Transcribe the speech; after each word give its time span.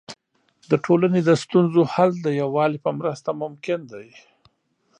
د 0.69 0.71
ټولنې 0.85 1.21
د 1.25 1.31
ستونزو 1.43 1.81
حل 1.93 2.11
د 2.21 2.27
یووالي 2.41 2.79
په 2.85 2.91
مرسته 2.99 3.29
ممکن 3.41 3.79
دی. 3.93 4.07